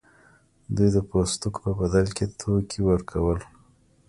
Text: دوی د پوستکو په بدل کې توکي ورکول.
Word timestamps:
دوی 0.75 0.89
د 0.95 0.97
پوستکو 1.09 1.59
په 1.63 1.71
بدل 1.79 2.07
کې 2.15 2.25
توکي 2.39 2.79
ورکول. 2.89 3.39